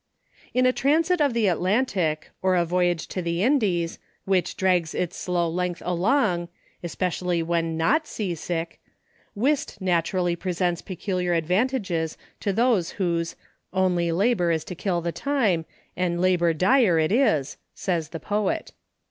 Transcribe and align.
In 0.55 0.65
a 0.65 0.73
transit 0.73 1.21
of 1.21 1.35
the 1.35 1.45
Atlantic, 1.45 2.31
or 2.41 2.55
a 2.55 2.65
voyage 2.65 3.07
to 3.09 3.21
the 3.21 3.43
Indies, 3.43 3.99
which" 4.25 4.57
drags 4.57 4.95
its 4.95 5.15
slow 5.15 5.47
length 5.47 5.83
along"— 5.85 6.47
especially 6.83 7.43
when 7.43 7.77
not 7.77 8.07
sea 8.07 8.33
sick— 8.33 8.79
Whist 9.43 9.79
naturally 9.79 10.35
presents 10.35 10.81
peculiar 10.81 11.33
advantages 11.35 12.17
to 12.39 12.51
those 12.51 12.93
whose" 12.97 13.35
only 13.83 14.11
labor 14.11 14.49
is 14.49 14.63
to 14.63 14.73
kill 14.73 15.01
the 15.01 15.11
time, 15.11 15.65
and 15.95 16.19
labor 16.19 16.51
dire 16.51 16.97
it 16.97 17.11
is," 17.11 17.57
says 17.75 18.09
the 18.09 18.19
poet. 18.19 18.71